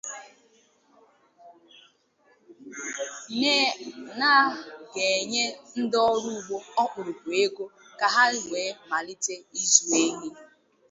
[4.19, 4.43] na a
[4.91, 5.43] ga-enye
[5.79, 7.65] ndị ọrụ ugbo ọkpụrụkpụ ego
[7.99, 10.27] ka ha wee malite ịzụ ehi